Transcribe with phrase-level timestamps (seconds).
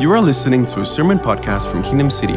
[0.00, 2.36] You are listening to a sermon podcast from Kingdom City.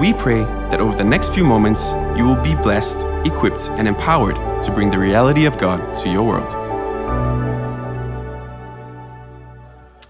[0.00, 4.34] We pray that over the next few moments, you will be blessed, equipped, and empowered
[4.64, 6.54] to bring the reality of God to your world.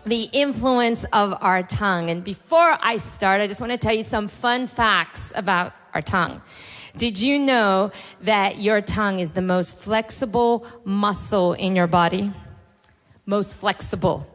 [0.06, 2.08] the influence of our tongue.
[2.08, 6.00] And before I start, I just want to tell you some fun facts about our
[6.00, 6.40] tongue.
[6.96, 7.92] Did you know
[8.22, 12.32] that your tongue is the most flexible muscle in your body?
[13.26, 14.26] Most flexible.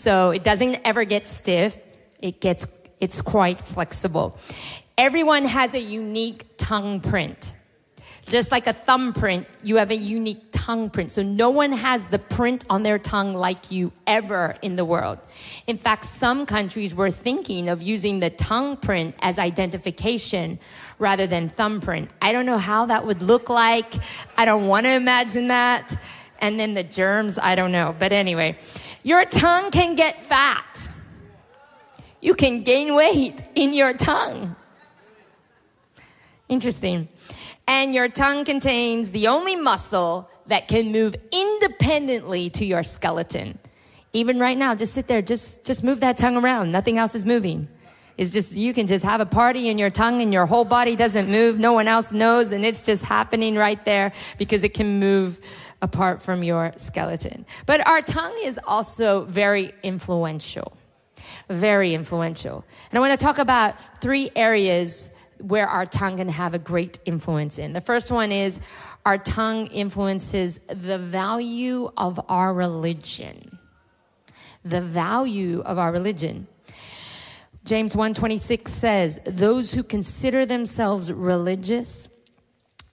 [0.00, 1.76] So it doesn't ever get stiff.
[2.20, 2.66] It gets,
[3.00, 4.38] it's quite flexible.
[4.96, 7.54] Everyone has a unique tongue print.
[8.24, 11.12] Just like a thumbprint, you have a unique tongue print.
[11.12, 15.18] So no one has the print on their tongue like you ever in the world.
[15.66, 20.58] In fact, some countries were thinking of using the tongue print as identification
[20.98, 22.08] rather than thumbprint.
[22.22, 23.92] I don't know how that would look like.
[24.38, 25.94] I don't want to imagine that.
[26.40, 27.94] And then the germs, I don't know.
[27.98, 28.58] But anyway,
[29.02, 30.90] your tongue can get fat.
[32.20, 34.56] You can gain weight in your tongue.
[36.48, 37.08] Interesting.
[37.66, 43.58] And your tongue contains the only muscle that can move independently to your skeleton.
[44.12, 46.72] Even right now, just sit there, just, just move that tongue around.
[46.72, 47.68] Nothing else is moving.
[48.16, 50.96] It's just, you can just have a party and your tongue and your whole body
[50.96, 51.58] doesn't move.
[51.58, 52.52] No one else knows.
[52.52, 55.40] And it's just happening right there because it can move
[55.82, 57.46] apart from your skeleton.
[57.66, 60.76] But our tongue is also very influential.
[61.48, 62.64] Very influential.
[62.90, 66.98] And I want to talk about three areas where our tongue can have a great
[67.04, 67.72] influence in.
[67.72, 68.60] The first one is
[69.06, 73.58] our tongue influences the value of our religion.
[74.64, 76.46] The value of our religion.
[77.64, 82.08] James 1:26 says, "Those who consider themselves religious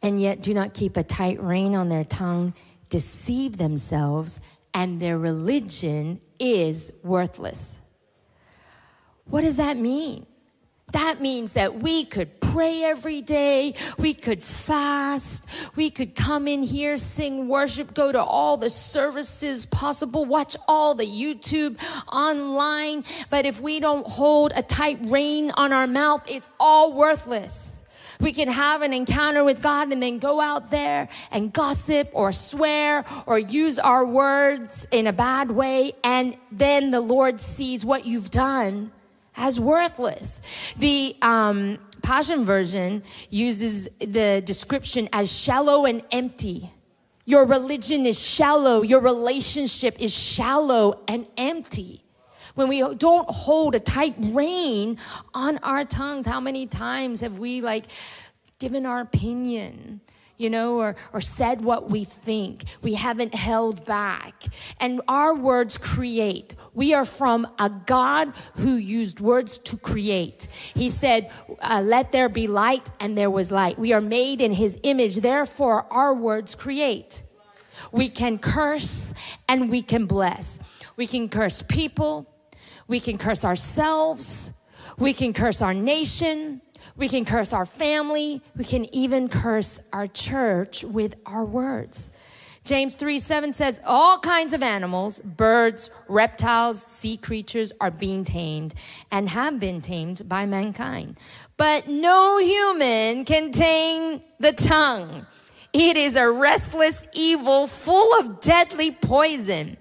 [0.02, 2.54] and yet do not keep a tight rein on their tongue
[2.90, 4.40] deceive themselves,
[4.74, 7.82] and their religion is worthless.
[9.26, 10.26] What does that mean?
[10.94, 16.64] That means that we could pray every day, we could fast, we could come in
[16.64, 23.04] here, sing worship, go to all the services possible, watch all the YouTube online.
[23.30, 27.77] But if we don't hold a tight rein on our mouth, it's all worthless.
[28.20, 32.32] We can have an encounter with God and then go out there and gossip or
[32.32, 35.94] swear or use our words in a bad way.
[36.04, 38.92] And then the Lord sees what you've done
[39.36, 40.42] as worthless.
[40.78, 46.72] The, um, Passion Version uses the description as shallow and empty.
[47.26, 48.82] Your religion is shallow.
[48.82, 52.04] Your relationship is shallow and empty
[52.58, 54.98] when we don't hold a tight rein
[55.34, 57.86] on our tongues, how many times have we like
[58.60, 60.02] given our opinion?
[60.40, 62.64] you know, or, or said what we think.
[62.84, 64.44] We haven't held back.
[64.80, 66.54] And our words create.
[66.76, 70.48] We are from a God who used words to create.
[70.76, 73.80] He said, uh, Let there be light, and there was light.
[73.80, 75.18] We are made in His image.
[75.18, 77.24] Therefore, our words create.
[77.92, 79.14] We can curse
[79.48, 80.60] and we can bless.
[80.96, 82.28] We can curse people.
[82.88, 84.54] We can curse ourselves.
[84.98, 86.62] We can curse our nation.
[86.96, 88.42] We can curse our family.
[88.56, 92.10] We can even curse our church with our words.
[92.68, 98.74] James 3 7 says, All kinds of animals, birds, reptiles, sea creatures are being tamed
[99.10, 101.18] and have been tamed by mankind.
[101.56, 105.26] But no human can tame the tongue.
[105.72, 109.78] It is a restless evil full of deadly poison.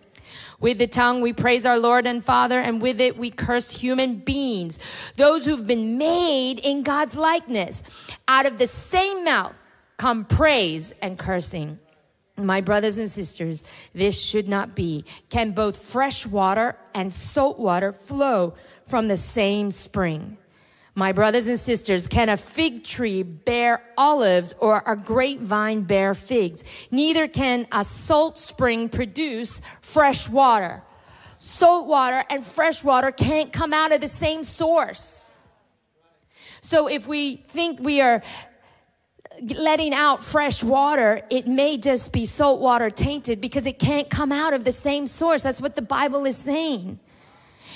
[0.60, 4.16] With the tongue, we praise our Lord and Father, and with it, we curse human
[4.16, 4.78] beings,
[5.16, 7.82] those who've been made in God's likeness.
[8.26, 9.62] Out of the same mouth
[9.96, 11.78] come praise and cursing.
[12.38, 15.04] My brothers and sisters, this should not be.
[15.30, 18.54] Can both fresh water and salt water flow
[18.86, 20.36] from the same spring?
[20.98, 26.64] My brothers and sisters, can a fig tree bear olives or a grapevine bear figs?
[26.90, 30.82] Neither can a salt spring produce fresh water.
[31.36, 35.32] Salt water and fresh water can't come out of the same source.
[36.62, 38.22] So if we think we are
[39.42, 44.32] letting out fresh water, it may just be salt water tainted because it can't come
[44.32, 45.42] out of the same source.
[45.42, 47.00] That's what the Bible is saying.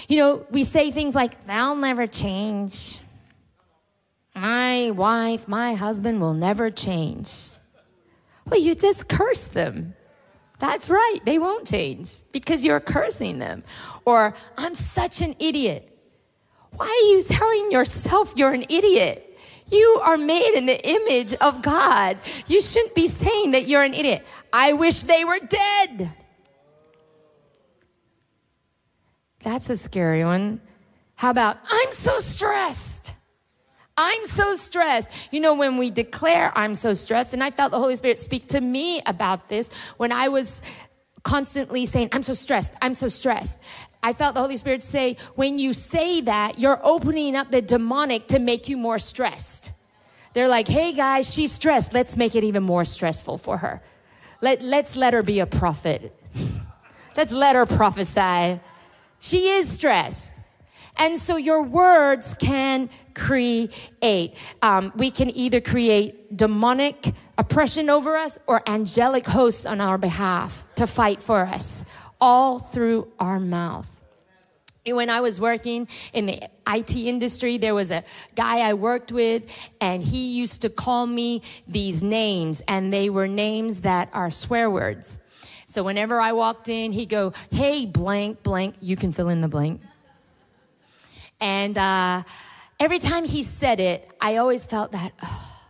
[0.08, 2.98] You know, we say things like, they'll never change
[4.40, 7.50] my wife, my husband will never change.
[8.46, 9.94] Well, you just curse them.
[10.58, 13.64] That's right, they won't change because you're cursing them.
[14.04, 15.86] Or, I'm such an idiot.
[16.72, 19.26] Why are you telling yourself you're an idiot?
[19.70, 22.18] You are made in the image of God.
[22.46, 24.24] You shouldn't be saying that you're an idiot.
[24.52, 26.12] I wish they were dead.
[29.42, 30.60] That's a scary one.
[31.14, 33.14] How about, I'm so stressed?
[34.02, 35.12] I'm so stressed.
[35.30, 38.48] You know, when we declare I'm so stressed, and I felt the Holy Spirit speak
[38.48, 40.62] to me about this when I was
[41.22, 43.62] constantly saying, I'm so stressed, I'm so stressed.
[44.02, 48.28] I felt the Holy Spirit say, when you say that, you're opening up the demonic
[48.28, 49.72] to make you more stressed.
[50.32, 51.92] They're like, hey guys, she's stressed.
[51.92, 53.82] Let's make it even more stressful for her.
[54.40, 56.16] Let, let's let her be a prophet.
[57.18, 58.60] let's let her prophesy.
[59.18, 60.34] She is stressed.
[60.96, 64.34] And so your words can create.
[64.62, 70.64] Um, we can either create demonic oppression over us or angelic hosts on our behalf
[70.76, 71.84] to fight for us,
[72.20, 74.00] all through our mouth.
[74.86, 78.02] When I was working in the IT industry, there was a
[78.34, 79.42] guy I worked with,
[79.80, 84.70] and he used to call me these names, and they were names that are swear
[84.70, 85.18] words.
[85.66, 89.48] So whenever I walked in, he'd go, Hey, blank, blank, you can fill in the
[89.48, 89.80] blank.
[91.40, 92.22] And uh,
[92.80, 95.62] every time he said it, I always felt that, oh,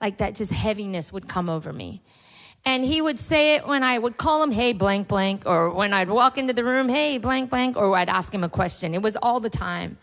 [0.00, 2.02] like that just heaviness would come over me.
[2.64, 5.92] And he would say it when I would call him, hey, blank, blank, or when
[5.92, 8.94] I'd walk into the room, hey, blank, blank, or I'd ask him a question.
[8.94, 9.98] It was all the time.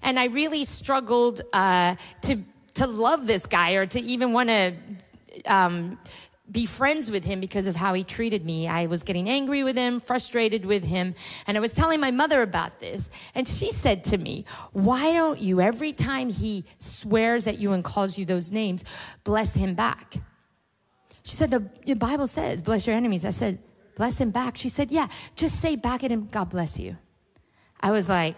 [0.00, 2.38] And I really struggled uh, to,
[2.74, 4.72] to love this guy or to even want to
[5.44, 5.98] um,
[6.50, 8.66] be friends with him because of how he treated me.
[8.66, 11.14] I was getting angry with him, frustrated with him,
[11.46, 13.10] and I was telling my mother about this.
[13.34, 17.84] And she said to me, Why don't you, every time he swears at you and
[17.84, 18.84] calls you those names,
[19.24, 20.16] bless him back?
[21.28, 23.26] She said, the, Bible says, bless your enemies.
[23.26, 23.58] I said,
[23.96, 24.56] bless him back.
[24.56, 26.96] She said, yeah, just say back at him, God bless you.
[27.82, 28.34] I was like,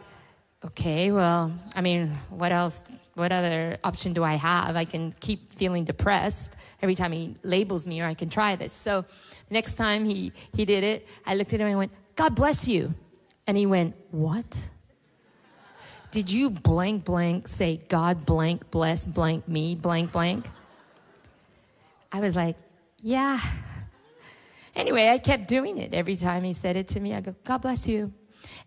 [0.65, 2.85] okay, well, I mean, what else,
[3.15, 4.77] what other option do I have?
[4.77, 8.73] I can keep feeling depressed every time he labels me, or I can try this.
[8.73, 12.35] So the next time he, he did it, I looked at him and went, God
[12.35, 12.95] bless you.
[13.47, 14.71] And he went, what?
[16.11, 20.47] Did you blank blank say God blank bless blank me blank blank?
[22.13, 22.57] I was like,
[23.01, 23.41] yeah.
[24.75, 25.95] Anyway, I kept doing it.
[25.95, 28.13] Every time he said it to me, I go, God bless you.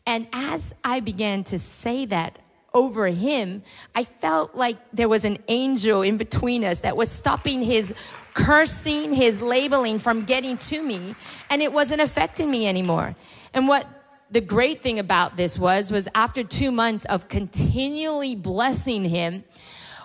[0.05, 2.39] And as I began to say that
[2.73, 3.63] over him,
[3.93, 7.93] I felt like there was an angel in between us that was stopping his
[8.33, 11.15] cursing, his labeling from getting to me,
[11.49, 13.15] and it wasn't affecting me anymore.
[13.53, 13.85] And what
[14.31, 19.43] the great thing about this was was after 2 months of continually blessing him,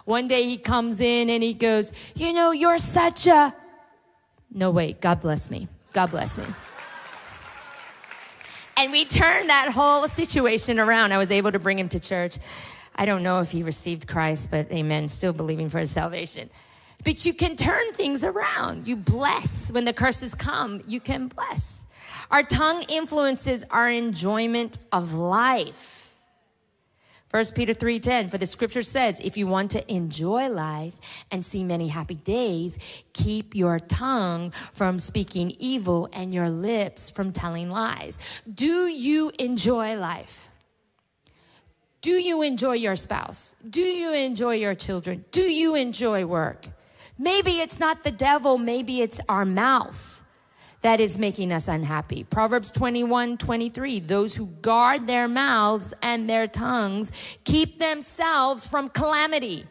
[0.04, 3.54] one day he comes in and he goes, "You know, you're such a
[4.50, 5.68] no, wait, God bless me.
[5.92, 6.44] God bless me.
[8.78, 11.12] And we turned that whole situation around.
[11.12, 12.38] I was able to bring him to church.
[12.94, 16.48] I don't know if he received Christ, but amen, still believing for his salvation.
[17.02, 18.86] But you can turn things around.
[18.86, 21.86] You bless when the curses come, you can bless.
[22.30, 26.07] Our tongue influences our enjoyment of life.
[27.30, 30.94] 1 Peter 3:10 for the scripture says if you want to enjoy life
[31.30, 32.78] and see many happy days
[33.12, 38.18] keep your tongue from speaking evil and your lips from telling lies.
[38.52, 40.48] Do you enjoy life?
[42.00, 43.54] Do you enjoy your spouse?
[43.68, 45.26] Do you enjoy your children?
[45.30, 46.68] Do you enjoy work?
[47.18, 50.17] Maybe it's not the devil, maybe it's our mouth
[50.82, 52.24] that is making us unhappy.
[52.24, 54.00] Proverbs 21 23.
[54.00, 57.10] Those who guard their mouths and their tongues
[57.44, 59.66] keep themselves from calamity.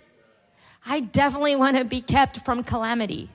[0.86, 3.30] I definitely want to be kept from calamity.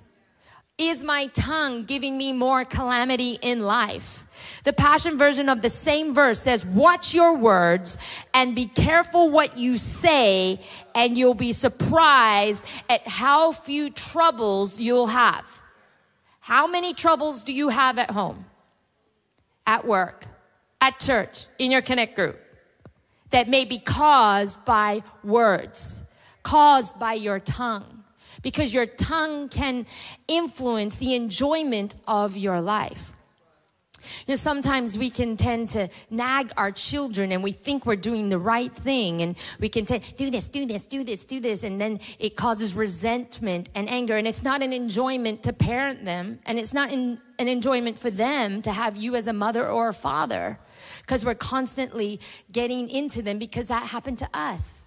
[0.78, 4.26] Is my tongue giving me more calamity in life?
[4.64, 7.98] The Passion Version of the same verse says, Watch your words
[8.32, 10.60] and be careful what you say,
[10.94, 15.61] and you'll be surprised at how few troubles you'll have.
[16.42, 18.46] How many troubles do you have at home,
[19.64, 20.26] at work,
[20.80, 22.36] at church, in your connect group
[23.30, 26.02] that may be caused by words,
[26.42, 28.02] caused by your tongue?
[28.42, 29.86] Because your tongue can
[30.26, 33.12] influence the enjoyment of your life.
[34.26, 38.28] You know, sometimes we can tend to nag our children and we think we're doing
[38.28, 41.62] the right thing and we can tend, do this, do this, do this, do this.
[41.62, 44.16] And then it causes resentment and anger.
[44.16, 46.38] And it's not an enjoyment to parent them.
[46.46, 49.94] And it's not an enjoyment for them to have you as a mother or a
[49.94, 50.58] father
[51.00, 54.84] because we're constantly getting into them because that happened to us.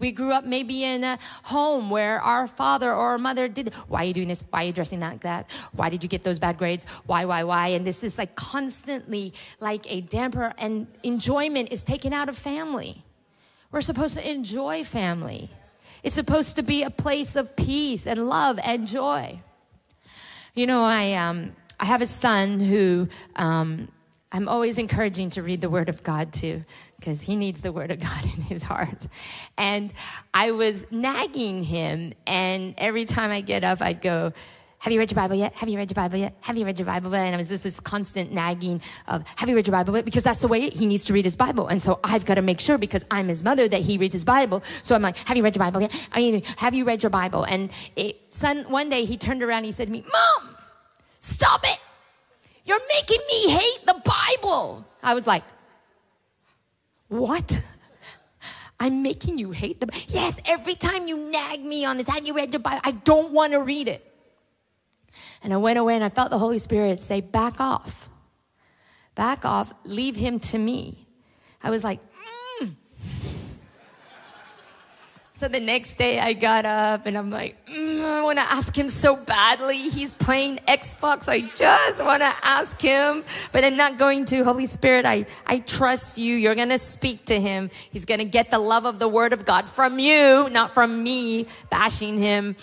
[0.00, 4.02] We grew up maybe in a home where our father or our mother did, why
[4.02, 4.42] are you doing this?
[4.50, 5.50] Why are you dressing like that?
[5.72, 6.86] Why did you get those bad grades?
[7.06, 7.68] Why, why, why?
[7.68, 13.04] And this is like constantly like a damper and enjoyment is taken out of family.
[13.70, 15.50] We're supposed to enjoy family.
[16.02, 19.40] It's supposed to be a place of peace and love and joy.
[20.54, 23.88] You know, I, um, I have a son who um,
[24.32, 26.64] I'm always encouraging to read the Word of God too,
[26.96, 29.06] because he needs the Word of God in his heart.
[29.58, 29.92] And
[30.32, 34.32] I was nagging him, and every time I get up, I'd go,
[34.80, 35.52] have you read your Bible yet?
[35.56, 36.34] Have you read your Bible yet?
[36.40, 37.26] Have you read your Bible yet?
[37.26, 40.06] And it was just this constant nagging of, have you read your Bible yet?
[40.06, 41.66] Because that's the way he needs to read his Bible.
[41.66, 44.24] And so I've got to make sure because I'm his mother that he reads his
[44.24, 44.62] Bible.
[44.82, 46.08] So I'm like, have you read your Bible yet?
[46.12, 47.44] I mean, have you read your Bible?
[47.44, 50.56] And it, son, one day he turned around and he said to me, Mom,
[51.18, 51.78] stop it.
[52.64, 54.86] You're making me hate the Bible.
[55.02, 55.42] I was like,
[57.08, 57.62] what?
[58.80, 60.02] I'm making you hate the Bible.
[60.08, 62.80] Yes, every time you nag me on this, have you read your Bible?
[62.84, 64.06] I don't want to read it.
[65.42, 68.08] And I went away and I felt the Holy Spirit say, back off.
[69.14, 69.72] Back off.
[69.84, 71.06] Leave him to me.
[71.62, 72.00] I was like,
[72.60, 72.74] mm.
[75.32, 77.89] So the next day I got up and I'm like, mm,
[78.36, 79.88] want to ask him so badly.
[79.88, 81.28] He's playing Xbox.
[81.28, 84.44] I just want to ask him, but I'm not going to.
[84.44, 86.36] Holy Spirit, I, I trust you.
[86.36, 87.70] You're going to speak to him.
[87.90, 91.02] He's going to get the love of the word of God from you, not from
[91.02, 92.54] me bashing him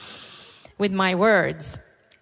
[0.78, 1.80] with my words.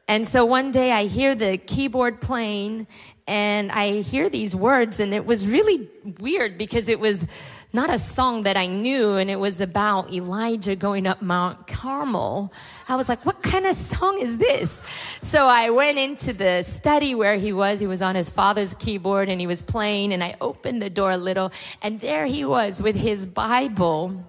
[0.07, 2.87] And so one day I hear the keyboard playing
[3.27, 5.87] and I hear these words and it was really
[6.19, 7.27] weird because it was
[7.75, 12.51] not a song that I knew and it was about Elijah going up Mount Carmel.
[12.89, 14.81] I was like, what kind of song is this?
[15.21, 17.79] So I went into the study where he was.
[17.79, 21.11] He was on his father's keyboard and he was playing and I opened the door
[21.11, 21.51] a little
[21.81, 24.25] and there he was with his Bible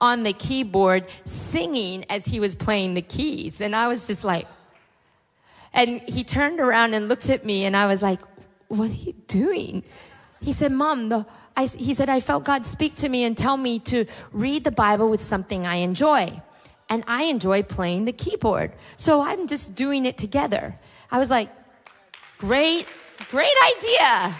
[0.00, 3.60] on the keyboard singing as he was playing the keys.
[3.60, 4.48] And I was just like,
[5.72, 8.18] and he turned around and looked at me, and I was like,
[8.68, 9.84] What are you doing?
[10.40, 11.26] He said, Mom, the,
[11.56, 14.70] I, he said, I felt God speak to me and tell me to read the
[14.70, 16.42] Bible with something I enjoy.
[16.88, 18.72] And I enjoy playing the keyboard.
[18.96, 20.76] So I'm just doing it together.
[21.10, 21.48] I was like,
[22.38, 22.86] Great,
[23.30, 24.34] great idea.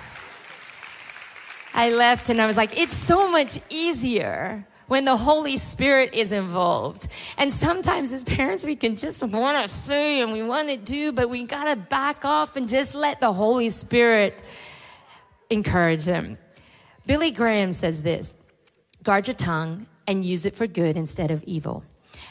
[1.74, 6.32] I left and I was like, It's so much easier when the Holy Spirit is
[6.32, 7.06] involved.
[7.38, 11.12] And sometimes as parents, we can just want to say and we want to do,
[11.12, 14.42] but we got to back off and just let the Holy Spirit
[15.48, 16.38] encourage them.
[17.10, 18.36] Billy Graham says this
[19.02, 21.82] guard your tongue and use it for good instead of evil.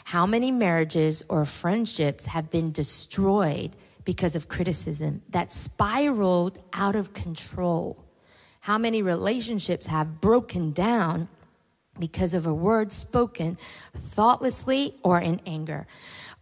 [0.04, 7.12] How many marriages or friendships have been destroyed because of criticism that spiraled out of
[7.12, 8.02] control?
[8.60, 11.28] How many relationships have broken down
[11.98, 13.58] because of a word spoken
[13.94, 15.86] thoughtlessly or in anger.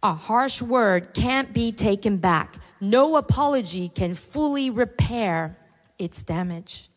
[0.01, 2.55] A harsh word can't be taken back.
[2.79, 5.57] No apology can fully repair
[5.97, 6.89] its damage.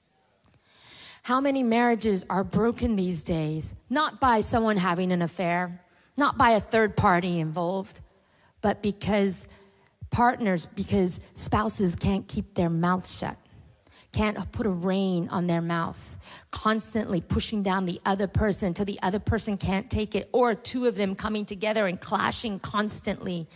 [1.23, 3.75] How many marriages are broken these days?
[3.89, 5.81] Not by someone having an affair,
[6.17, 8.01] not by a third party involved,
[8.61, 9.47] but because
[10.11, 13.37] partners, because spouses can't keep their mouth shut
[14.13, 16.19] can't put a rein on their mouth,
[16.51, 20.87] constantly pushing down the other person until the other person can't take it, or two
[20.87, 23.49] of them coming together and clashing constantly.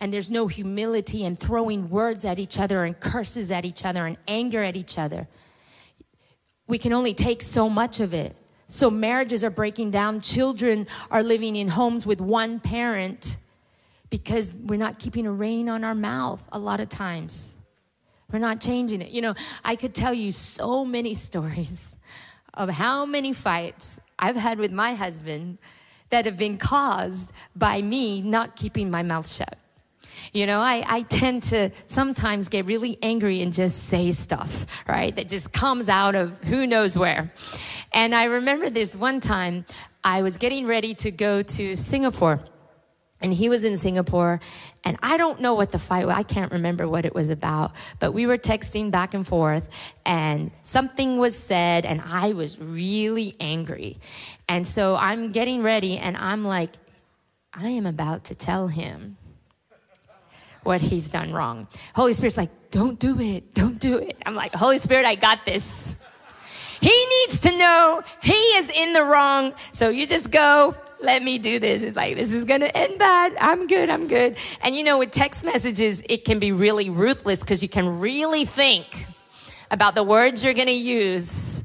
[0.00, 4.04] And there's no humility and throwing words at each other and curses at each other
[4.04, 5.28] and anger at each other.
[6.70, 8.36] We can only take so much of it.
[8.68, 10.20] So marriages are breaking down.
[10.20, 13.36] Children are living in homes with one parent
[14.08, 17.56] because we're not keeping a rein on our mouth a lot of times.
[18.30, 19.10] We're not changing it.
[19.10, 19.34] You know,
[19.64, 21.96] I could tell you so many stories
[22.54, 25.58] of how many fights I've had with my husband
[26.10, 29.58] that have been caused by me not keeping my mouth shut.
[30.32, 35.14] You know, I, I tend to sometimes get really angry and just say stuff, right?
[35.14, 37.32] That just comes out of who knows where.
[37.92, 39.64] And I remember this one time
[40.02, 42.40] I was getting ready to go to Singapore
[43.20, 44.40] and he was in Singapore,
[44.82, 46.16] and I don't know what the fight was.
[46.16, 49.68] I can't remember what it was about, but we were texting back and forth,
[50.06, 53.98] and something was said, and I was really angry.
[54.48, 56.70] And so I'm getting ready, and I'm like,
[57.52, 59.18] I am about to tell him
[60.62, 61.68] what he's done wrong.
[61.94, 64.16] Holy Spirit's like, don't do it, don't do it.
[64.26, 65.96] I'm like, Holy Spirit, I got this.
[66.80, 71.38] He needs to know he is in the wrong, so you just go let me
[71.38, 71.82] do this.
[71.82, 73.34] It's like, this is going to end bad.
[73.40, 73.90] I'm good.
[73.90, 74.38] I'm good.
[74.62, 78.44] And you know, with text messages, it can be really ruthless because you can really
[78.44, 79.06] think
[79.70, 81.64] about the words you're going to use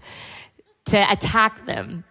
[0.85, 2.03] to attack them.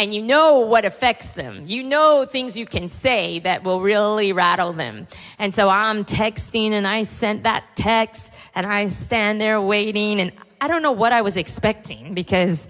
[0.00, 1.64] And you know what affects them.
[1.66, 5.06] You know things you can say that will really rattle them.
[5.38, 10.32] And so I'm texting and I sent that text and I stand there waiting and
[10.58, 12.66] I don't know what I was expecting because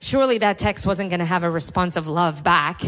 [0.00, 2.82] surely that text wasn't going to have a response of love back.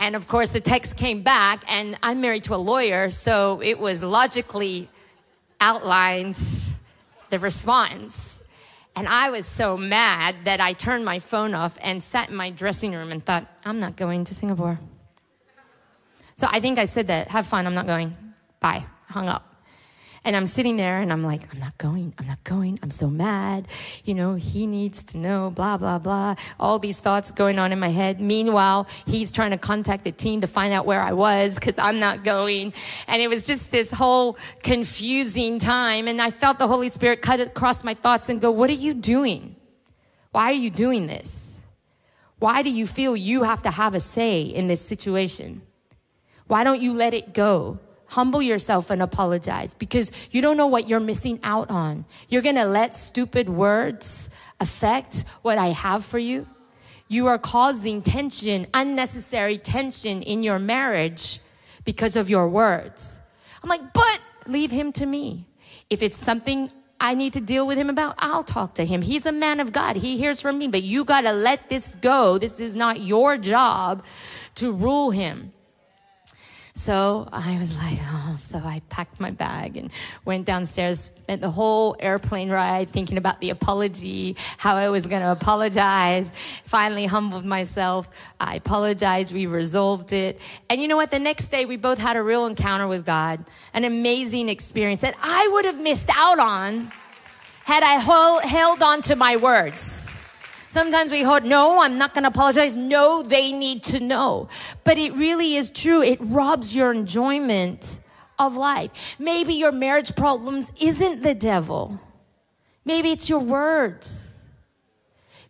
[0.00, 3.78] And of course, the text came back, and I'm married to a lawyer, so it
[3.78, 4.88] was logically
[5.60, 6.40] outlined
[7.28, 8.41] the response.
[8.94, 12.50] And I was so mad that I turned my phone off and sat in my
[12.50, 14.78] dressing room and thought, I'm not going to Singapore.
[16.36, 18.16] So I think I said that, have fun, I'm not going.
[18.60, 18.84] Bye.
[19.08, 19.51] Hung up.
[20.24, 23.08] And I'm sitting there and I'm like, I'm not going, I'm not going, I'm so
[23.08, 23.66] mad.
[24.04, 26.36] You know, he needs to know, blah, blah, blah.
[26.60, 28.20] All these thoughts going on in my head.
[28.20, 31.98] Meanwhile, he's trying to contact the team to find out where I was because I'm
[31.98, 32.72] not going.
[33.08, 36.06] And it was just this whole confusing time.
[36.06, 38.94] And I felt the Holy Spirit cut across my thoughts and go, What are you
[38.94, 39.56] doing?
[40.30, 41.64] Why are you doing this?
[42.38, 45.62] Why do you feel you have to have a say in this situation?
[46.46, 47.78] Why don't you let it go?
[48.12, 52.04] Humble yourself and apologize because you don't know what you're missing out on.
[52.28, 54.28] You're going to let stupid words
[54.60, 56.46] affect what I have for you.
[57.08, 61.40] You are causing tension, unnecessary tension in your marriage
[61.86, 63.22] because of your words.
[63.62, 65.46] I'm like, but leave him to me.
[65.88, 69.00] If it's something I need to deal with him about, I'll talk to him.
[69.00, 69.96] He's a man of God.
[69.96, 72.36] He hears from me, but you got to let this go.
[72.36, 74.04] This is not your job
[74.56, 75.52] to rule him.
[76.74, 79.90] So I was like, oh, so I packed my bag and
[80.24, 85.20] went downstairs, spent the whole airplane ride thinking about the apology, how I was going
[85.20, 86.32] to apologize.
[86.64, 88.08] Finally humbled myself.
[88.40, 89.34] I apologized.
[89.34, 90.40] We resolved it.
[90.70, 91.10] And you know what?
[91.10, 95.14] The next day we both had a real encounter with God, an amazing experience that
[95.22, 96.90] I would have missed out on
[97.64, 98.00] had I
[98.46, 100.18] held on to my words.
[100.72, 102.76] Sometimes we hold, no, I'm not going to apologize.
[102.76, 104.48] No, they need to know.
[104.84, 106.00] But it really is true.
[106.00, 108.00] It robs your enjoyment
[108.38, 109.16] of life.
[109.18, 112.00] Maybe your marriage problems isn't the devil.
[112.86, 114.48] Maybe it's your words.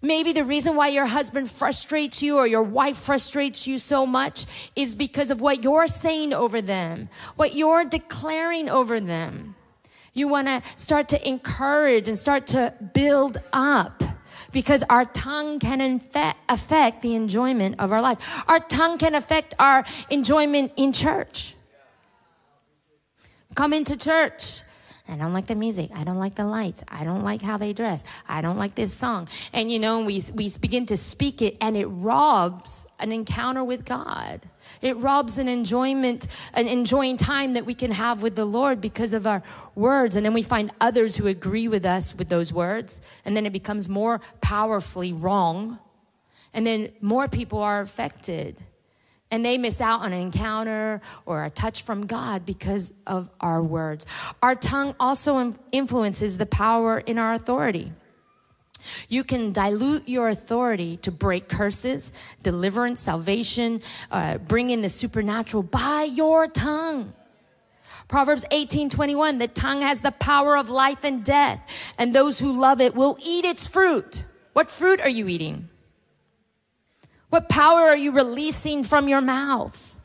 [0.03, 4.73] Maybe the reason why your husband frustrates you or your wife frustrates you so much
[4.75, 9.55] is because of what you're saying over them, what you're declaring over them.
[10.15, 14.03] You want to start to encourage and start to build up
[14.53, 16.01] because our tongue can
[16.49, 18.19] affect the enjoyment of our life.
[18.49, 21.55] Our tongue can affect our enjoyment in church.
[23.55, 24.63] Come into church.
[25.13, 25.91] I don't like the music.
[25.95, 26.83] I don't like the lights.
[26.89, 28.03] I don't like how they dress.
[28.27, 29.29] I don't like this song.
[29.53, 33.85] And you know, we, we begin to speak it and it robs an encounter with
[33.85, 34.41] God.
[34.81, 39.13] It robs an enjoyment, an enjoying time that we can have with the Lord because
[39.13, 39.43] of our
[39.75, 40.17] words.
[40.17, 43.03] And then we find others who agree with us with those words.
[43.27, 45.79] And then it becomes more powerfully wrong.
[46.55, 48.57] And then more people are affected.
[49.33, 53.63] And they miss out on an encounter or a touch from God because of our
[53.63, 54.07] words.
[54.43, 57.93] Our tongue also influences the power in our authority.
[59.09, 65.63] You can dilute your authority to break curses, deliverance, salvation, uh, bring in the supernatural
[65.63, 67.13] by your tongue.
[68.09, 71.67] Proverbs 18 21, the tongue has the power of life and death,
[71.97, 74.25] and those who love it will eat its fruit.
[74.53, 75.71] What fruit are you eating?
[77.33, 79.99] What power are you releasing from your mouth?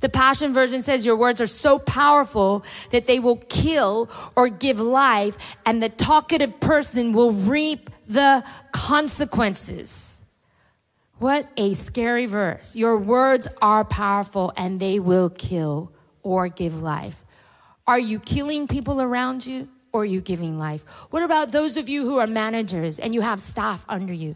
[0.00, 4.80] The Passion Version says your words are so powerful that they will kill or give
[4.80, 10.22] life, and the talkative person will reap the consequences.
[11.18, 12.74] What a scary verse.
[12.74, 17.26] Your words are powerful and they will kill or give life.
[17.86, 20.86] Are you killing people around you or are you giving life?
[21.10, 24.34] What about those of you who are managers and you have staff under you?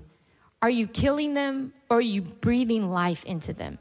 [0.61, 3.79] Are you killing them or are you breathing life into them?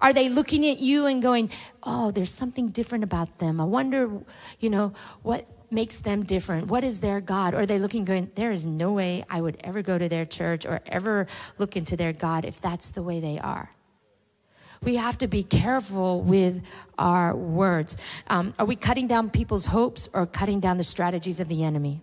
[0.00, 1.50] Are they looking at you and going,
[1.82, 3.60] oh, there's something different about them?
[3.60, 4.10] I wonder,
[4.58, 6.68] you know, what makes them different?
[6.68, 7.52] What is their God?
[7.52, 10.24] Or are they looking, going, there is no way I would ever go to their
[10.24, 11.26] church or ever
[11.58, 13.70] look into their God if that's the way they are?
[14.82, 16.64] We have to be careful with
[16.98, 17.98] our words.
[18.28, 22.00] Um, are we cutting down people's hopes or cutting down the strategies of the enemy?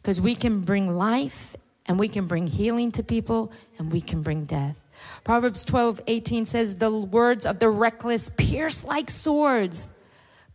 [0.00, 1.56] Because we can bring life
[1.88, 4.76] and we can bring healing to people and we can bring death.
[5.24, 9.92] Proverbs 12, 18 says, The words of the reckless pierce like swords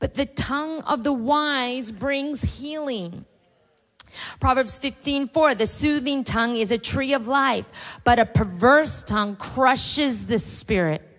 [0.04, 3.24] but the tongue of the wise brings healing.
[4.42, 9.38] Proverbs 15, 4, the soothing tongue is a tree of life, but a perverse tongue
[9.38, 11.13] crushes the spirit.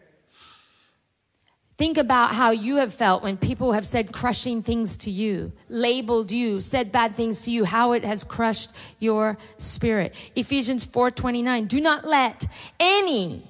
[1.76, 6.30] Think about how you have felt when people have said crushing things to you, labeled
[6.30, 10.14] you, said bad things to you, how it has crushed your spirit.
[10.36, 12.46] Ephesians 4:29, do not let
[12.78, 13.42] any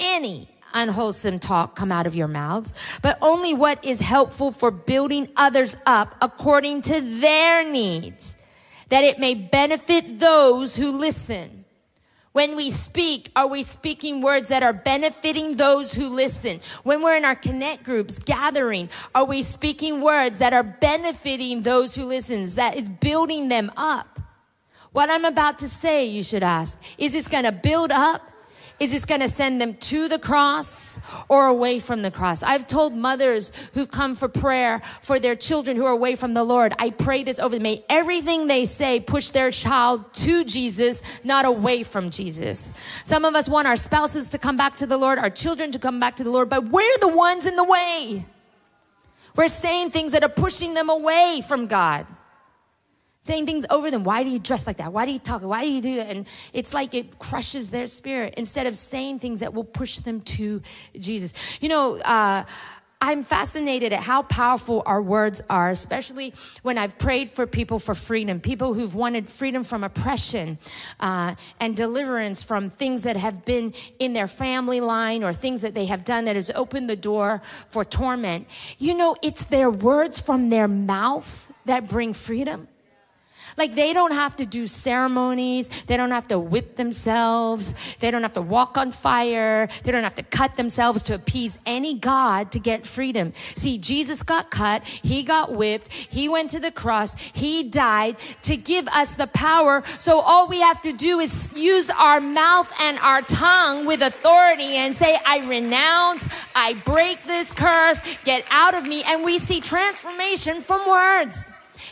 [0.00, 5.28] any unwholesome talk come out of your mouths, but only what is helpful for building
[5.36, 8.36] others up according to their needs,
[8.88, 11.59] that it may benefit those who listen.
[12.32, 16.60] When we speak, are we speaking words that are benefiting those who listen?
[16.84, 21.96] When we're in our connect groups gathering, are we speaking words that are benefiting those
[21.96, 24.20] who listen, that is building them up?
[24.92, 28.29] What I'm about to say, you should ask, is this going to build up?
[28.80, 32.42] Is this going to send them to the cross or away from the cross?
[32.42, 36.42] I've told mothers who've come for prayer for their children who are away from the
[36.42, 37.64] Lord, I pray this over them.
[37.64, 42.72] May everything they say push their child to Jesus, not away from Jesus.
[43.04, 45.78] Some of us want our spouses to come back to the Lord, our children to
[45.78, 48.24] come back to the Lord, but we're the ones in the way.
[49.36, 52.06] We're saying things that are pushing them away from God
[53.22, 54.04] saying things over them.
[54.04, 54.92] Why do you dress like that?
[54.92, 55.42] Why do you talk?
[55.42, 56.08] Why do you do that?
[56.08, 60.20] And it's like it crushes their spirit instead of saying things that will push them
[60.22, 60.62] to
[60.98, 61.34] Jesus.
[61.60, 62.44] You know, uh,
[63.02, 67.94] I'm fascinated at how powerful our words are, especially when I've prayed for people for
[67.94, 70.58] freedom, people who've wanted freedom from oppression
[70.98, 75.72] uh, and deliverance from things that have been in their family line or things that
[75.72, 78.46] they have done that has opened the door for torment.
[78.78, 82.68] You know, it's their words from their mouth that bring freedom.
[83.56, 85.68] Like they don't have to do ceremonies.
[85.86, 87.74] They don't have to whip themselves.
[87.98, 89.68] They don't have to walk on fire.
[89.84, 93.32] They don't have to cut themselves to appease any God to get freedom.
[93.56, 94.84] See, Jesus got cut.
[94.84, 95.92] He got whipped.
[95.92, 97.20] He went to the cross.
[97.20, 99.82] He died to give us the power.
[99.98, 104.76] So all we have to do is use our mouth and our tongue with authority
[104.76, 109.02] and say, I renounce, I break this curse, get out of me.
[109.02, 111.50] And we see transformation from words.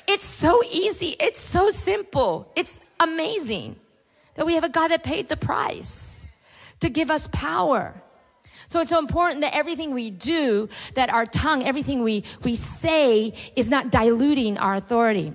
[0.08, 1.14] It's so easy.
[1.20, 2.50] It's so simple.
[2.56, 3.76] It's amazing
[4.36, 6.26] that we have a God that paid the price
[6.80, 7.94] to give us power.
[8.68, 13.34] So it's so important that everything we do, that our tongue, everything we, we say
[13.54, 15.34] is not diluting our authority.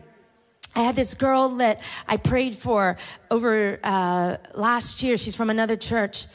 [0.75, 2.97] I had this girl that I prayed for
[3.29, 5.17] over uh, last year.
[5.17, 6.25] She's from another church,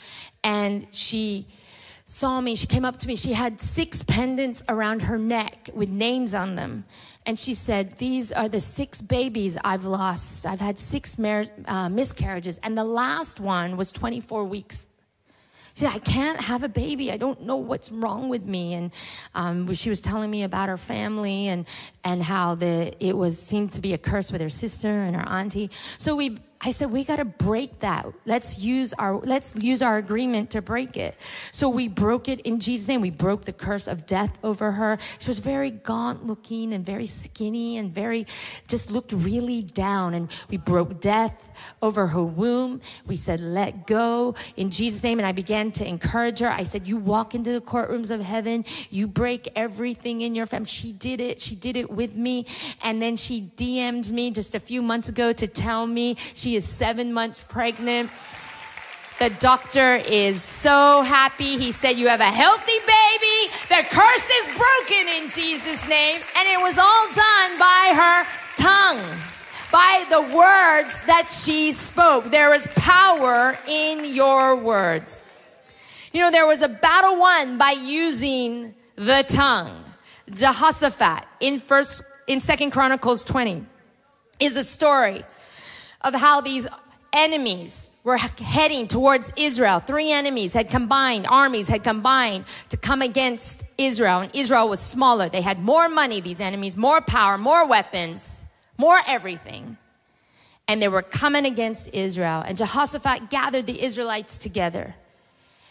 [0.44, 1.46] and she
[2.08, 2.56] saw me.
[2.56, 3.16] She came up to me.
[3.16, 6.86] She had six pendants around her neck with names on them.
[7.26, 10.46] And she said, These are the six babies I've lost.
[10.46, 14.86] I've had six mar- uh, miscarriages, and the last one was 24 weeks.
[15.74, 17.12] She said, I can't have a baby.
[17.12, 18.72] I don't know what's wrong with me.
[18.72, 18.90] And
[19.34, 21.68] um, she was telling me about her family and,
[22.02, 25.28] and how the, it was seemed to be a curse with her sister and her
[25.28, 25.70] auntie.
[25.98, 28.06] So we I said, we got to break that.
[28.26, 31.14] Let's use our, let's use our agreement to break it.
[31.52, 33.00] So we broke it in Jesus' name.
[33.00, 34.98] We broke the curse of death over her.
[35.20, 38.26] She was very gaunt looking and very skinny and very,
[38.66, 40.14] just looked really down.
[40.14, 41.48] And we broke death
[41.80, 42.80] over her womb.
[43.06, 45.20] We said, let go in Jesus' name.
[45.20, 46.50] And I began to encourage her.
[46.50, 48.64] I said, you walk into the courtrooms of heaven.
[48.90, 50.66] You break everything in your family.
[50.66, 51.40] She did it.
[51.40, 52.46] She did it with me.
[52.82, 56.56] And then she DM'd me just a few months ago to tell me she she
[56.56, 58.08] is seven months pregnant.
[59.18, 61.58] The doctor is so happy.
[61.58, 63.52] He said, You have a healthy baby.
[63.68, 66.22] The curse is broken in Jesus' name.
[66.38, 69.18] And it was all done by her tongue,
[69.70, 72.24] by the words that she spoke.
[72.30, 75.22] There is power in your words.
[76.14, 79.84] You know, there was a battle won by using the tongue.
[80.30, 83.66] Jehoshaphat in first in Second Chronicles 20
[84.40, 85.24] is a story
[86.00, 86.66] of how these
[87.12, 89.80] enemies were heading towards Israel.
[89.80, 94.20] Three enemies had combined, armies had combined to come against Israel.
[94.20, 95.28] And Israel was smaller.
[95.28, 98.44] They had more money, these enemies, more power, more weapons,
[98.76, 99.76] more everything.
[100.66, 102.42] And they were coming against Israel.
[102.46, 104.94] And Jehoshaphat gathered the Israelites together.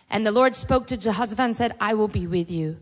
[0.09, 2.77] And the Lord spoke to Jehoshaphat and said, I will be with you.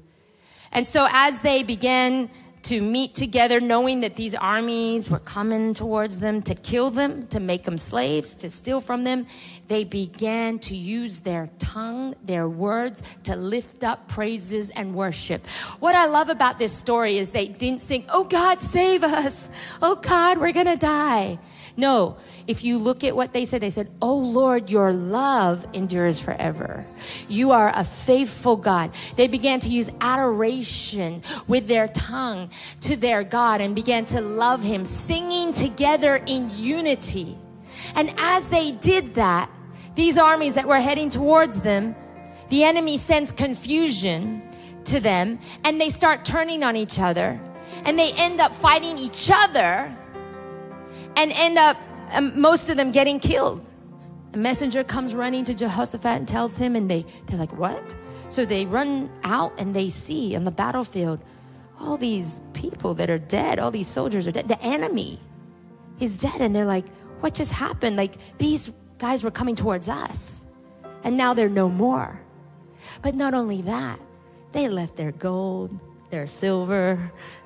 [0.71, 2.29] And so as they began
[2.65, 7.39] to meet together, knowing that these armies were coming towards them to kill them, to
[7.39, 9.27] make them slaves, to steal from them.
[9.67, 15.45] They began to use their tongue, their words, to lift up praises and worship.
[15.79, 19.77] What I love about this story is they didn't sing, Oh God, save us.
[19.81, 21.37] Oh God, we're going to die.
[21.77, 22.15] No,
[22.47, 26.85] if you look at what they said, they said, Oh Lord, your love endures forever.
[27.27, 28.91] You are a faithful God.
[29.17, 32.49] They began to use adoration with their tongue
[32.81, 37.37] to their God and began to love Him, singing together in unity.
[37.95, 39.49] And as they did that,
[39.95, 41.95] these armies that were heading towards them,
[42.49, 44.41] the enemy sends confusion
[44.85, 47.39] to them and they start turning on each other
[47.85, 49.93] and they end up fighting each other
[51.15, 51.77] and end up,
[52.11, 53.65] um, most of them getting killed.
[54.33, 57.95] A messenger comes running to Jehoshaphat and tells him, and they, they're like, What?
[58.29, 61.19] So they run out and they see on the battlefield
[61.79, 64.47] all these people that are dead, all these soldiers are dead.
[64.47, 65.19] The enemy
[65.99, 66.41] is dead.
[66.41, 66.87] And they're like,
[67.19, 67.95] What just happened?
[67.95, 70.45] Like, these guys were coming towards us,
[71.03, 72.19] and now they're no more.
[73.01, 73.99] But not only that,
[74.51, 75.79] they left their gold,
[76.15, 76.97] their silver,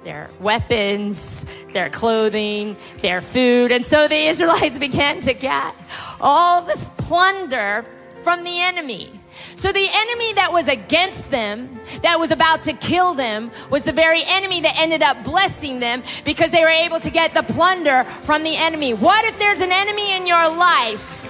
[0.03, 3.71] their weapons, their clothing, their food.
[3.71, 5.73] And so the Israelites began to get
[6.21, 7.83] all this plunder
[8.21, 9.19] from the enemy.
[9.55, 13.91] So the enemy that was against them, that was about to kill them, was the
[13.91, 18.03] very enemy that ended up blessing them because they were able to get the plunder
[18.03, 18.93] from the enemy.
[18.93, 21.25] What if there's an enemy in your life?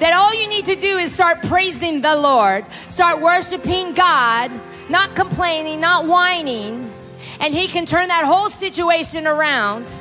[0.00, 4.50] That all you need to do is start praising the Lord, start worshiping God,
[4.88, 6.92] not complaining, not whining,
[7.40, 9.92] and He can turn that whole situation around,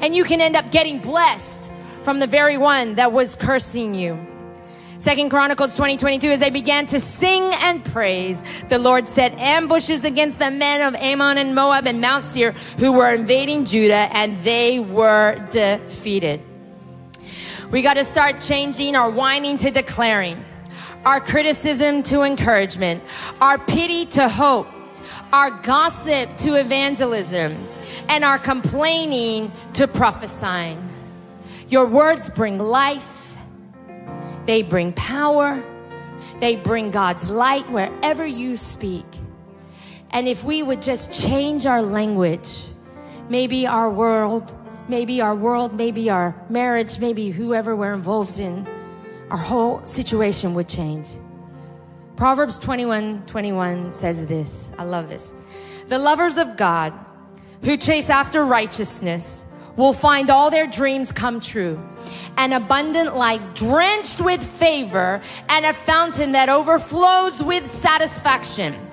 [0.00, 1.70] and you can end up getting blessed
[2.02, 4.18] from the very one that was cursing you.
[4.98, 10.04] Second Chronicles 20, 22, as they began to sing and praise, the Lord set ambushes
[10.04, 14.42] against the men of Ammon and Moab and Mount Seir who were invading Judah, and
[14.44, 16.40] they were defeated.
[17.70, 20.42] We got to start changing our whining to declaring,
[21.04, 23.02] our criticism to encouragement,
[23.40, 24.68] our pity to hope,
[25.32, 27.56] our gossip to evangelism,
[28.08, 30.82] and our complaining to prophesying.
[31.68, 33.24] Your words bring life
[34.46, 35.62] they bring power.
[36.40, 39.06] They bring God's light wherever you speak.
[40.10, 42.66] And if we would just change our language,
[43.28, 44.54] maybe our world,
[44.88, 48.68] maybe our world, maybe our marriage, maybe whoever we're involved in,
[49.34, 51.08] our whole situation would change.
[52.14, 54.72] Proverbs 21 21 says this.
[54.78, 55.34] I love this.
[55.88, 56.94] The lovers of God
[57.64, 59.44] who chase after righteousness
[59.74, 61.82] will find all their dreams come true.
[62.36, 68.83] An abundant life drenched with favor and a fountain that overflows with satisfaction.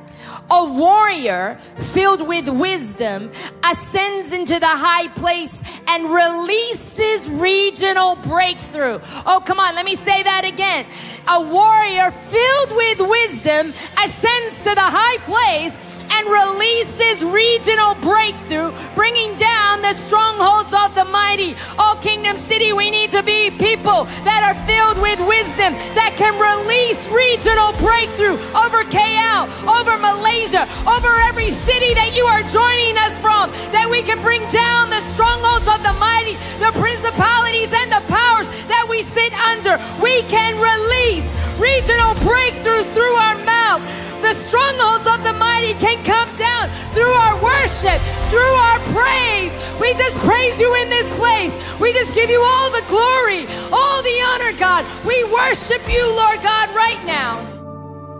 [0.50, 3.32] A warrior filled with wisdom
[3.64, 9.00] ascends into the high place and releases regional breakthrough.
[9.26, 10.86] Oh, come on, let me say that again.
[11.28, 15.80] A warrior filled with wisdom ascends to the high place
[16.12, 21.56] and releases regional breakthrough, bringing down the strongholds of the mighty.
[21.80, 26.36] Oh, Kingdom City, we need to be people that are filled with wisdom that can
[26.36, 33.16] release regional breakthrough over KL, over Malaysia, over every city that you are joining us
[33.20, 38.04] from, that we can bring down the strongholds of the mighty, the principalities and the
[38.12, 39.80] powers that we sit under.
[40.04, 44.11] We can release regional breakthrough through our mouth.
[44.22, 49.52] The strongholds of the mighty can come down through our worship, through our praise.
[49.82, 51.52] We just praise you in this place.
[51.80, 54.86] We just give you all the glory, all the honor, God.
[55.06, 57.44] We worship you, Lord God, right now.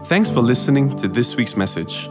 [0.06, 2.10] Thanks for listening to this week's message.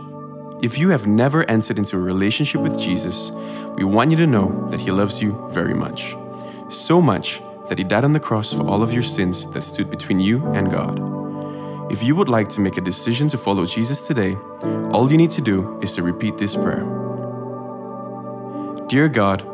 [0.63, 3.33] If you have never entered into a relationship with Jesus,
[3.75, 6.15] we want you to know that He loves you very much.
[6.69, 9.91] So much that He died on the cross for all of your sins that stood
[9.91, 11.10] between you and God.
[11.91, 14.37] If you would like to make a decision to follow Jesus today,
[14.93, 16.85] all you need to do is to repeat this prayer
[18.87, 19.45] Dear God,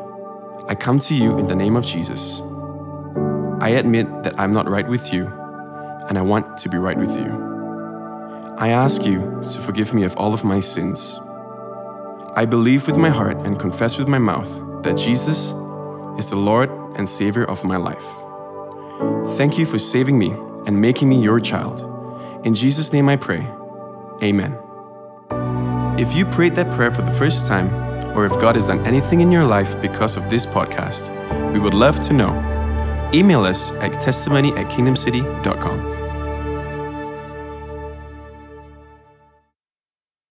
[0.69, 2.43] I come to you in the name of Jesus.
[3.63, 5.29] I admit that I'm not right with you,
[6.09, 8.55] and I want to be right with you.
[8.59, 11.19] I ask you to forgive me of all of my sins.
[12.35, 15.55] I believe with my heart and confess with my mouth that Jesus
[16.19, 18.07] is the Lord and Savior of my life.
[19.39, 21.96] Thank you for saving me and making me your child.
[22.47, 23.45] In Jesus' name I pray.
[24.23, 24.57] Amen.
[25.99, 27.69] If you prayed that prayer for the first time,
[28.17, 31.11] or if God has done anything in your life because of this podcast,
[31.53, 32.31] we would love to know.
[33.13, 35.96] Email us at testimony at kingdomcity.com.